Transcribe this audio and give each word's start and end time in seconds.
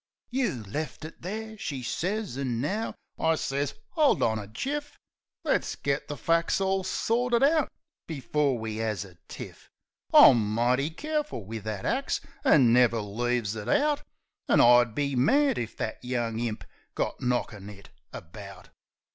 "You 0.31 0.63
left 0.63 1.05
it 1.05 1.21
there," 1.21 1.55
she 1.59 1.83
sez, 1.83 2.35
"an' 2.35 2.59
now..." 2.59 2.95
I 3.19 3.35
sez," 3.35 3.75
'Old 3.95 4.23
on 4.23 4.39
a 4.39 4.47
jiff. 4.47 4.97
Let's 5.43 5.75
git 5.75 6.07
the 6.07 6.17
fac's 6.17 6.59
all 6.59 6.83
sorted 6.83 7.43
out 7.43 7.71
before 8.07 8.57
we 8.57 8.81
'as 8.81 9.05
a 9.05 9.17
tiff. 9.27 9.69
I'm 10.11 10.55
mighty 10.55 10.89
careful 10.89 11.45
wiv 11.45 11.63
that 11.65 11.85
axe, 11.85 12.19
an' 12.43 12.73
never 12.73 12.99
leaves 12.99 13.55
it 13.55 13.69
out. 13.69 14.01
An' 14.49 14.59
I'd 14.59 14.95
be 14.95 15.15
mad 15.15 15.59
if 15.59 15.77
that 15.77 16.03
young 16.03 16.39
imp 16.39 16.63
got 16.95 17.21
knockin' 17.21 17.69
it 17.69 17.91
about." 18.11 18.69